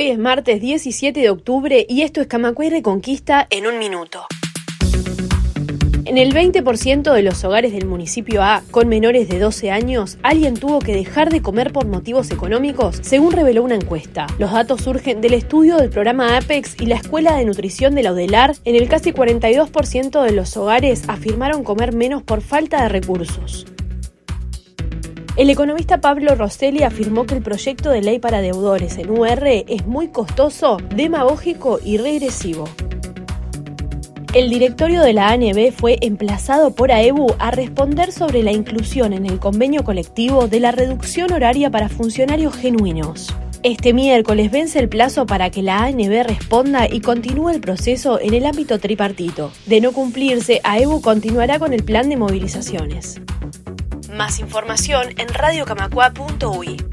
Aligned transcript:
Hoy 0.00 0.08
es 0.08 0.18
martes 0.18 0.62
17 0.62 1.20
de 1.20 1.28
octubre 1.28 1.84
y 1.86 2.00
esto 2.00 2.22
es 2.22 2.26
Camacuay 2.26 2.70
Reconquista 2.70 3.46
en 3.50 3.66
un 3.66 3.78
minuto. 3.78 4.24
En 6.06 6.16
el 6.16 6.32
20% 6.32 7.12
de 7.12 7.22
los 7.22 7.44
hogares 7.44 7.74
del 7.74 7.84
municipio 7.84 8.42
A 8.42 8.62
con 8.70 8.88
menores 8.88 9.28
de 9.28 9.38
12 9.38 9.70
años, 9.70 10.16
alguien 10.22 10.54
tuvo 10.54 10.78
que 10.78 10.94
dejar 10.94 11.28
de 11.28 11.42
comer 11.42 11.70
por 11.70 11.86
motivos 11.86 12.30
económicos, 12.30 12.98
según 13.02 13.32
reveló 13.32 13.62
una 13.62 13.74
encuesta. 13.74 14.26
Los 14.38 14.52
datos 14.52 14.80
surgen 14.80 15.20
del 15.20 15.34
estudio 15.34 15.76
del 15.76 15.90
programa 15.90 16.38
APEX 16.38 16.80
y 16.80 16.86
la 16.86 16.94
Escuela 16.94 17.36
de 17.36 17.44
Nutrición 17.44 17.94
de 17.94 18.02
la 18.02 18.14
UDELAR. 18.14 18.54
En 18.64 18.76
el 18.76 18.88
casi 18.88 19.12
42% 19.12 20.22
de 20.22 20.32
los 20.32 20.56
hogares 20.56 21.02
afirmaron 21.08 21.62
comer 21.62 21.92
menos 21.92 22.22
por 22.22 22.40
falta 22.40 22.84
de 22.84 22.88
recursos. 22.88 23.66
El 25.40 25.48
economista 25.48 26.02
Pablo 26.02 26.34
Rosselli 26.34 26.82
afirmó 26.82 27.24
que 27.24 27.34
el 27.34 27.42
proyecto 27.42 27.88
de 27.88 28.02
ley 28.02 28.18
para 28.18 28.42
deudores 28.42 28.98
en 28.98 29.08
UR 29.08 29.46
es 29.46 29.86
muy 29.86 30.08
costoso, 30.08 30.76
demagógico 30.94 31.78
y 31.82 31.96
regresivo. 31.96 32.68
El 34.34 34.50
directorio 34.50 35.00
de 35.00 35.14
la 35.14 35.30
ANB 35.30 35.72
fue 35.72 35.96
emplazado 36.02 36.74
por 36.74 36.92
AEBU 36.92 37.36
a 37.38 37.52
responder 37.52 38.12
sobre 38.12 38.42
la 38.42 38.52
inclusión 38.52 39.14
en 39.14 39.24
el 39.24 39.38
convenio 39.38 39.82
colectivo 39.82 40.46
de 40.46 40.60
la 40.60 40.72
reducción 40.72 41.32
horaria 41.32 41.70
para 41.70 41.88
funcionarios 41.88 42.54
genuinos. 42.54 43.34
Este 43.62 43.94
miércoles 43.94 44.50
vence 44.50 44.78
el 44.78 44.90
plazo 44.90 45.24
para 45.24 45.48
que 45.48 45.62
la 45.62 45.84
ANB 45.84 46.22
responda 46.22 46.86
y 46.86 47.00
continúe 47.00 47.48
el 47.48 47.62
proceso 47.62 48.20
en 48.20 48.34
el 48.34 48.44
ámbito 48.44 48.78
tripartito. 48.78 49.52
De 49.64 49.80
no 49.80 49.92
cumplirse, 49.92 50.60
AEBU 50.64 51.00
continuará 51.00 51.58
con 51.58 51.72
el 51.72 51.82
plan 51.82 52.10
de 52.10 52.18
movilizaciones. 52.18 53.22
Más 54.10 54.40
información 54.40 55.14
en 55.18 55.28
radiocamacua.ui. 55.28 56.89